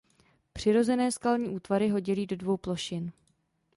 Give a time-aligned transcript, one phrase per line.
[0.53, 3.11] Přirozené skalní útvary ho dělí do dvou plošin.